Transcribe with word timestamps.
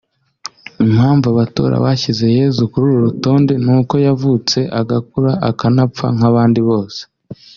Impamvu 0.83 1.25
abatora 1.31 1.75
bashyize 1.85 2.25
Yezu 2.37 2.61
kuri 2.71 2.85
uru 2.91 3.01
rutonde 3.07 3.53
ni 3.65 3.71
uko 3.77 3.95
yavutse 4.05 4.57
agakura 4.81 5.31
akanapfa 5.49 6.05
nk’abandi 6.17 6.59
bose 6.69 7.01